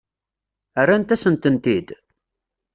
Rrant-asen-tent-id? 0.83 1.87